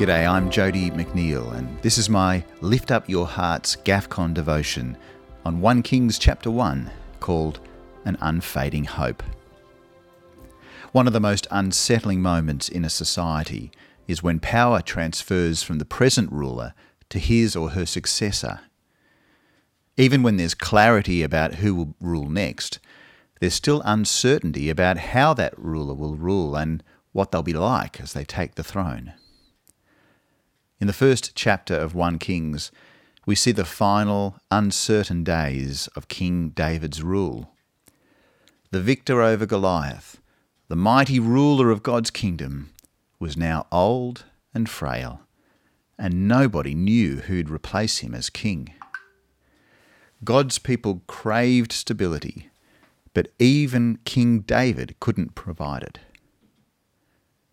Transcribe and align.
G'day, 0.00 0.26
I'm 0.26 0.48
Jodie 0.48 0.90
McNeill, 0.90 1.54
and 1.54 1.78
this 1.82 1.98
is 1.98 2.08
my 2.08 2.42
Lift 2.62 2.90
Up 2.90 3.06
Your 3.06 3.26
Hearts 3.26 3.76
GAFCON 3.76 4.32
devotion 4.32 4.96
on 5.44 5.60
1 5.60 5.82
Kings 5.82 6.18
chapter 6.18 6.50
1 6.50 6.90
called 7.20 7.60
An 8.06 8.16
Unfading 8.22 8.84
Hope. 8.84 9.22
One 10.92 11.06
of 11.06 11.12
the 11.12 11.20
most 11.20 11.46
unsettling 11.50 12.22
moments 12.22 12.66
in 12.66 12.82
a 12.82 12.88
society 12.88 13.72
is 14.08 14.22
when 14.22 14.40
power 14.40 14.80
transfers 14.80 15.62
from 15.62 15.78
the 15.78 15.84
present 15.84 16.32
ruler 16.32 16.72
to 17.10 17.18
his 17.18 17.54
or 17.54 17.72
her 17.72 17.84
successor. 17.84 18.60
Even 19.98 20.22
when 20.22 20.38
there's 20.38 20.54
clarity 20.54 21.22
about 21.22 21.56
who 21.56 21.74
will 21.74 21.94
rule 22.00 22.30
next, 22.30 22.78
there's 23.38 23.52
still 23.52 23.82
uncertainty 23.84 24.70
about 24.70 24.96
how 24.96 25.34
that 25.34 25.52
ruler 25.58 25.92
will 25.92 26.16
rule 26.16 26.56
and 26.56 26.82
what 27.12 27.32
they'll 27.32 27.42
be 27.42 27.52
like 27.52 28.00
as 28.00 28.14
they 28.14 28.24
take 28.24 28.54
the 28.54 28.64
throne. 28.64 29.12
In 30.80 30.86
the 30.86 30.94
first 30.94 31.34
chapter 31.34 31.74
of 31.74 31.94
1 31.94 32.18
Kings, 32.18 32.72
we 33.26 33.34
see 33.34 33.52
the 33.52 33.66
final, 33.66 34.36
uncertain 34.50 35.22
days 35.22 35.88
of 35.88 36.08
King 36.08 36.48
David's 36.48 37.02
rule. 37.02 37.52
The 38.70 38.80
victor 38.80 39.20
over 39.20 39.44
Goliath, 39.44 40.22
the 40.68 40.76
mighty 40.76 41.20
ruler 41.20 41.70
of 41.70 41.82
God's 41.82 42.10
kingdom, 42.10 42.70
was 43.18 43.36
now 43.36 43.66
old 43.70 44.24
and 44.54 44.70
frail, 44.70 45.20
and 45.98 46.26
nobody 46.26 46.74
knew 46.74 47.16
who'd 47.16 47.50
replace 47.50 47.98
him 47.98 48.14
as 48.14 48.30
king. 48.30 48.72
God's 50.24 50.58
people 50.58 51.02
craved 51.06 51.72
stability, 51.72 52.48
but 53.12 53.28
even 53.38 53.98
King 54.06 54.40
David 54.40 54.96
couldn't 54.98 55.34
provide 55.34 55.82
it. 55.82 55.98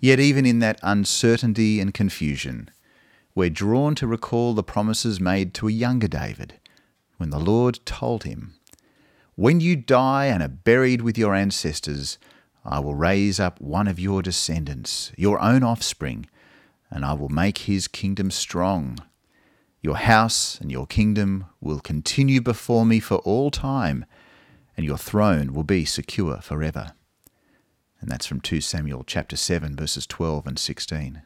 Yet, 0.00 0.20
even 0.20 0.46
in 0.46 0.60
that 0.60 0.80
uncertainty 0.82 1.80
and 1.80 1.92
confusion, 1.92 2.70
we're 3.40 3.48
drawn 3.48 3.94
to 3.94 4.06
recall 4.06 4.52
the 4.52 4.62
promises 4.62 5.18
made 5.18 5.54
to 5.54 5.66
a 5.66 5.72
younger 5.72 6.06
David 6.06 6.60
when 7.16 7.30
the 7.30 7.38
Lord 7.38 7.80
told 7.86 8.24
him, 8.24 8.52
When 9.34 9.60
you 9.60 9.76
die 9.76 10.26
and 10.26 10.42
are 10.42 10.48
buried 10.48 11.00
with 11.00 11.16
your 11.16 11.34
ancestors, 11.34 12.18
I 12.66 12.80
will 12.80 12.94
raise 12.94 13.40
up 13.40 13.58
one 13.58 13.88
of 13.88 13.98
your 13.98 14.20
descendants, 14.20 15.10
your 15.16 15.40
own 15.40 15.62
offspring, 15.62 16.26
and 16.90 17.02
I 17.02 17.14
will 17.14 17.30
make 17.30 17.56
his 17.60 17.88
kingdom 17.88 18.30
strong. 18.30 18.98
Your 19.80 19.96
house 19.96 20.60
and 20.60 20.70
your 20.70 20.86
kingdom 20.86 21.46
will 21.62 21.80
continue 21.80 22.42
before 22.42 22.84
me 22.84 23.00
for 23.00 23.16
all 23.20 23.50
time, 23.50 24.04
and 24.76 24.84
your 24.84 24.98
throne 24.98 25.54
will 25.54 25.64
be 25.64 25.86
secure 25.86 26.42
forever 26.42 26.92
and 28.00 28.10
that's 28.10 28.26
from 28.26 28.40
2 28.40 28.60
Samuel 28.60 29.04
chapter 29.06 29.36
7 29.36 29.76
verses 29.76 30.06
12 30.06 30.46
and 30.46 30.58
16. 30.58 31.22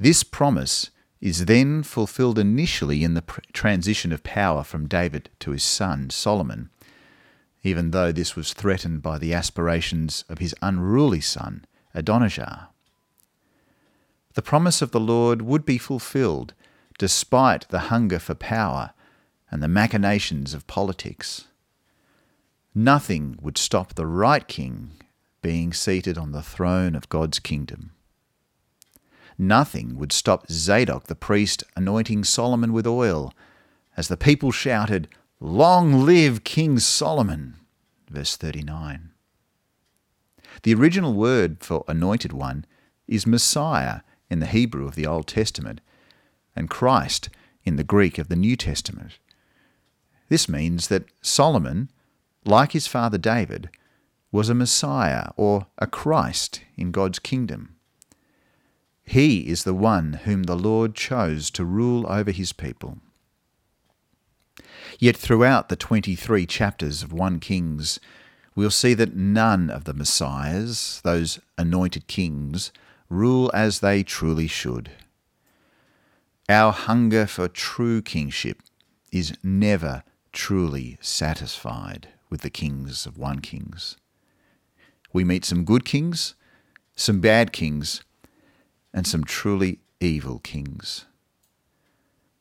This 0.00 0.22
promise 0.22 0.90
is 1.20 1.44
then 1.44 1.82
fulfilled 1.82 2.38
initially 2.38 3.04
in 3.04 3.12
the 3.12 3.24
transition 3.52 4.12
of 4.12 4.22
power 4.22 4.64
from 4.64 4.88
David 4.88 5.28
to 5.40 5.50
his 5.50 5.62
son 5.62 6.08
Solomon, 6.08 6.70
even 7.62 7.90
though 7.90 8.10
this 8.10 8.34
was 8.34 8.54
threatened 8.54 9.02
by 9.02 9.18
the 9.18 9.34
aspirations 9.34 10.24
of 10.30 10.38
his 10.38 10.54
unruly 10.62 11.20
son 11.20 11.66
Adonijah. 11.92 12.70
The 14.32 14.40
promise 14.40 14.80
of 14.80 14.92
the 14.92 15.00
Lord 15.00 15.42
would 15.42 15.66
be 15.66 15.76
fulfilled 15.76 16.54
despite 16.98 17.68
the 17.68 17.90
hunger 17.90 18.18
for 18.18 18.34
power 18.34 18.94
and 19.50 19.62
the 19.62 19.68
machinations 19.68 20.54
of 20.54 20.66
politics. 20.66 21.48
Nothing 22.74 23.36
would 23.42 23.58
stop 23.58 23.94
the 23.94 24.06
right 24.06 24.48
king 24.48 24.92
being 25.42 25.74
seated 25.74 26.16
on 26.16 26.32
the 26.32 26.42
throne 26.42 26.94
of 26.94 27.10
God's 27.10 27.38
kingdom. 27.38 27.92
Nothing 29.40 29.96
would 29.96 30.12
stop 30.12 30.50
Zadok 30.50 31.04
the 31.04 31.14
priest 31.14 31.64
anointing 31.74 32.24
Solomon 32.24 32.74
with 32.74 32.86
oil 32.86 33.32
as 33.96 34.08
the 34.08 34.18
people 34.18 34.52
shouted, 34.52 35.08
Long 35.40 36.04
live 36.04 36.44
King 36.44 36.78
Solomon! 36.78 37.56
Verse 38.10 38.36
39. 38.36 39.12
The 40.62 40.74
original 40.74 41.14
word 41.14 41.64
for 41.64 41.86
anointed 41.88 42.34
one 42.34 42.66
is 43.08 43.26
Messiah 43.26 44.00
in 44.28 44.40
the 44.40 44.46
Hebrew 44.46 44.86
of 44.86 44.94
the 44.94 45.06
Old 45.06 45.26
Testament 45.26 45.80
and 46.54 46.68
Christ 46.68 47.30
in 47.64 47.76
the 47.76 47.82
Greek 47.82 48.18
of 48.18 48.28
the 48.28 48.36
New 48.36 48.56
Testament. 48.56 49.18
This 50.28 50.50
means 50.50 50.88
that 50.88 51.06
Solomon, 51.22 51.90
like 52.44 52.72
his 52.72 52.86
father 52.86 53.16
David, 53.16 53.70
was 54.30 54.50
a 54.50 54.54
Messiah 54.54 55.30
or 55.38 55.68
a 55.78 55.86
Christ 55.86 56.60
in 56.76 56.90
God's 56.90 57.18
kingdom. 57.18 57.76
He 59.10 59.48
is 59.48 59.64
the 59.64 59.74
one 59.74 60.20
whom 60.22 60.44
the 60.44 60.54
Lord 60.54 60.94
chose 60.94 61.50
to 61.50 61.64
rule 61.64 62.06
over 62.08 62.30
his 62.30 62.52
people. 62.52 62.98
Yet 65.00 65.16
throughout 65.16 65.68
the 65.68 65.74
23 65.74 66.46
chapters 66.46 67.02
of 67.02 67.12
1 67.12 67.40
Kings, 67.40 67.98
we'll 68.54 68.70
see 68.70 68.94
that 68.94 69.16
none 69.16 69.68
of 69.68 69.82
the 69.82 69.94
Messiahs, 69.94 71.00
those 71.02 71.40
anointed 71.58 72.06
kings, 72.06 72.70
rule 73.08 73.50
as 73.52 73.80
they 73.80 74.04
truly 74.04 74.46
should. 74.46 74.92
Our 76.48 76.70
hunger 76.70 77.26
for 77.26 77.48
true 77.48 78.02
kingship 78.02 78.62
is 79.10 79.36
never 79.42 80.04
truly 80.32 80.98
satisfied 81.00 82.10
with 82.28 82.42
the 82.42 82.50
kings 82.50 83.06
of 83.06 83.18
1 83.18 83.40
Kings. 83.40 83.96
We 85.12 85.24
meet 85.24 85.44
some 85.44 85.64
good 85.64 85.84
kings, 85.84 86.36
some 86.94 87.20
bad 87.20 87.52
kings, 87.52 88.04
and 88.92 89.06
some 89.06 89.24
truly 89.24 89.80
evil 90.00 90.38
kings. 90.38 91.06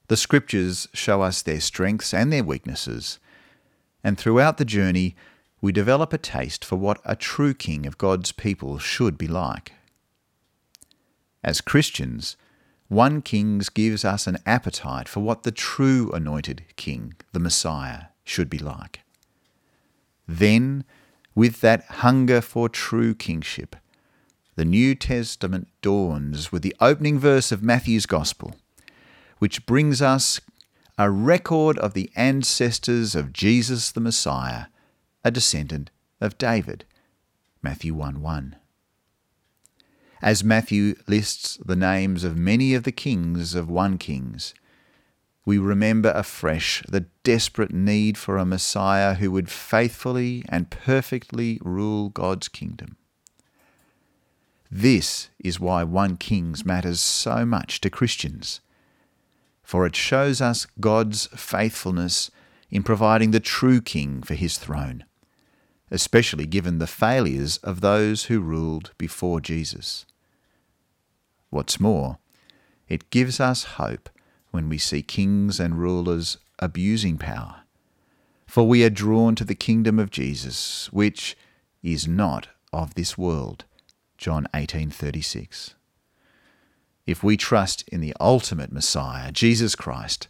The 0.07 0.17
scriptures 0.17 0.87
show 0.93 1.21
us 1.21 1.41
their 1.41 1.59
strengths 1.59 2.13
and 2.13 2.33
their 2.33 2.43
weaknesses, 2.43 3.19
and 4.03 4.17
throughout 4.17 4.57
the 4.57 4.65
journey, 4.65 5.15
we 5.61 5.71
develop 5.71 6.13
a 6.13 6.17
taste 6.17 6.63
for 6.63 6.77
what 6.77 7.01
a 7.05 7.15
true 7.15 7.53
king 7.53 7.85
of 7.85 7.97
God's 7.97 8.31
people 8.31 8.79
should 8.79 9.17
be 9.17 9.27
like. 9.27 9.73
As 11.43 11.61
Christians, 11.61 12.37
1 12.87 13.21
Kings 13.21 13.69
gives 13.69 14.03
us 14.03 14.25
an 14.25 14.37
appetite 14.45 15.07
for 15.07 15.19
what 15.19 15.43
the 15.43 15.51
true 15.51 16.11
anointed 16.11 16.63
king, 16.75 17.13
the 17.33 17.39
Messiah, 17.39 18.05
should 18.23 18.49
be 18.49 18.57
like. 18.57 19.01
Then, 20.27 20.85
with 21.35 21.61
that 21.61 21.85
hunger 21.85 22.41
for 22.41 22.67
true 22.67 23.13
kingship, 23.13 23.75
the 24.59 24.65
New 24.65 24.93
Testament 24.93 25.69
dawns 25.81 26.51
with 26.51 26.63
the 26.63 26.75
opening 26.81 27.17
verse 27.17 27.53
of 27.53 27.63
Matthew's 27.63 28.05
Gospel, 28.05 28.57
which 29.37 29.65
brings 29.65 30.01
us 30.01 30.41
a 30.97 31.09
record 31.09 31.79
of 31.79 31.93
the 31.93 32.11
ancestors 32.13 33.15
of 33.15 33.31
Jesus 33.31 33.89
the 33.89 34.01
Messiah, 34.01 34.65
a 35.23 35.31
descendant 35.31 35.91
of 36.19 36.37
David. 36.37 36.83
Matthew 37.61 37.93
1 37.93 38.19
1. 38.21 38.57
As 40.21 40.43
Matthew 40.43 40.95
lists 41.07 41.57
the 41.65 41.77
names 41.77 42.25
of 42.25 42.35
many 42.35 42.73
of 42.73 42.83
the 42.83 42.91
kings 42.91 43.55
of 43.55 43.69
1 43.69 43.97
Kings, 43.97 44.53
we 45.45 45.57
remember 45.57 46.11
afresh 46.11 46.83
the 46.85 47.05
desperate 47.23 47.71
need 47.71 48.17
for 48.17 48.35
a 48.35 48.43
Messiah 48.43 49.13
who 49.13 49.31
would 49.31 49.49
faithfully 49.49 50.43
and 50.49 50.69
perfectly 50.69 51.59
rule 51.63 52.09
God's 52.09 52.49
kingdom. 52.49 52.97
This 54.71 55.29
is 55.39 55.59
why 55.59 55.83
1 55.83 56.17
Kings 56.17 56.63
matters 56.63 56.99
so 56.99 57.43
much 57.43 57.81
to 57.81 57.89
Christians, 57.89 58.61
for 59.63 59.85
it 59.85 59.95
shows 59.95 60.41
us 60.41 60.67
God's 60.79 61.25
faithfulness 61.27 62.29
in 62.69 62.83
providing 62.83 63.31
the 63.31 63.39
true 63.39 63.81
king 63.81 64.21
for 64.21 64.35
his 64.35 64.59
throne, 64.59 65.05
especially 65.89 66.45
given 66.45 66.77
the 66.77 66.85
failures 66.87 67.57
of 67.57 67.81
those 67.81 68.25
who 68.25 68.39
ruled 68.39 68.91
before 68.99 69.41
Jesus. 69.41 70.05
What's 71.49 71.79
more, 71.79 72.19
it 72.87 73.09
gives 73.09 73.39
us 73.39 73.63
hope 73.63 74.09
when 74.51 74.69
we 74.69 74.77
see 74.77 75.01
kings 75.01 75.59
and 75.59 75.79
rulers 75.79 76.37
abusing 76.59 77.17
power. 77.17 77.61
For 78.45 78.67
we 78.67 78.83
are 78.83 78.89
drawn 78.91 79.33
to 79.35 79.45
the 79.45 79.55
kingdom 79.55 79.97
of 79.97 80.11
Jesus, 80.11 80.91
which 80.91 81.35
is 81.81 82.07
not 82.07 82.49
of 82.71 82.93
this 82.93 83.17
world. 83.17 83.65
John 84.19 84.47
18:36. 84.53 85.75
If 87.07 87.23
we 87.23 87.37
trust 87.37 87.87
in 87.87 88.01
the 88.01 88.13
ultimate 88.19 88.69
Messiah, 88.69 89.31
Jesus 89.31 89.75
Christ, 89.75 90.27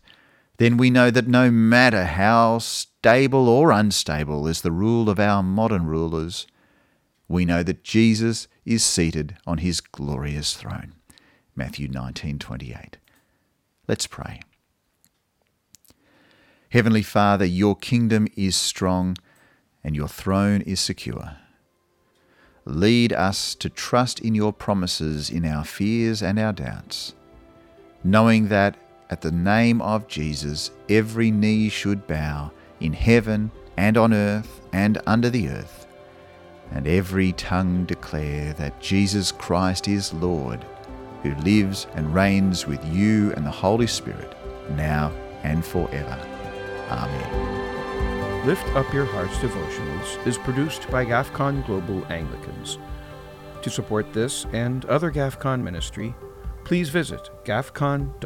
then 0.58 0.78
we 0.78 0.92
know 0.92 1.10
that 1.10 1.28
no 1.28 1.50
matter 1.50 2.06
how 2.06 2.60
stable 2.60 3.50
or 3.50 3.72
unstable 3.72 4.46
is 4.48 4.62
the 4.62 4.72
rule 4.72 5.10
of 5.10 5.20
our 5.20 5.42
modern 5.42 5.88
rulers, 5.88 6.46
we 7.28 7.46
know 7.46 7.64
that 7.64 7.84
Jesus 7.84 8.48
is 8.64 8.86
seated 8.86 9.36
on 9.48 9.58
his 9.58 9.82
glorious 9.82 10.54
throne. 10.54 10.94
Matthew 11.56 11.88
19:28. 11.88 13.00
Let's 13.88 14.06
pray. 14.06 14.42
Heavenly 16.70 17.02
Father, 17.02 17.46
your 17.46 17.76
kingdom 17.76 18.28
is 18.36 18.56
strong 18.56 19.18
and 19.84 19.96
your 19.96 20.08
throne 20.08 20.62
is 20.62 20.80
secure. 20.80 21.38
Lead 22.70 23.12
us 23.14 23.56
to 23.56 23.70
trust 23.70 24.20
in 24.20 24.36
your 24.36 24.54
promises 24.54 25.30
in 25.30 25.46
our 25.46 25.64
fears 25.64 26.22
and 26.22 26.40
our 26.40 26.54
doubts, 26.54 27.14
knowing 28.04 28.48
that 28.48 28.78
at 29.10 29.22
the 29.22 29.32
name 29.32 29.82
of 29.82 30.08
Jesus 30.08 30.72
every 30.88 31.32
knee 31.32 31.70
should 31.70 32.08
bow 32.08 32.52
in 32.80 32.94
heaven 32.94 33.52
and 33.78 33.98
on 33.98 34.14
earth 34.14 34.62
and 34.72 35.02
under 35.08 35.30
the 35.30 35.50
earth, 35.50 35.88
and 36.72 36.88
every 36.88 37.32
tongue 37.34 37.86
declare 37.86 38.54
that 38.54 38.80
Jesus 38.80 39.32
Christ 39.32 39.88
is 39.88 40.14
Lord, 40.14 40.66
who 41.24 41.34
lives 41.36 41.88
and 41.96 42.14
reigns 42.14 42.68
with 42.68 42.84
you 42.86 43.34
and 43.34 43.46
the 43.46 43.52
Holy 43.52 43.88
Spirit, 43.88 44.36
now 44.76 45.12
and 45.44 45.66
forever. 45.66 46.20
Amen. 46.90 47.79
Lift 48.46 48.66
Up 48.70 48.92
Your 48.94 49.04
Hearts 49.04 49.36
devotionals 49.38 50.26
is 50.26 50.38
produced 50.38 50.90
by 50.90 51.04
GAFCON 51.04 51.66
Global 51.66 52.06
Anglicans. 52.06 52.78
To 53.62 53.70
support 53.70 54.14
this 54.14 54.46
and 54.54 54.86
other 54.86 55.12
GAFCON 55.12 55.62
ministry, 55.62 56.16
please 56.64 56.88
visit 56.88 57.30
gafcon.org. 57.44 58.20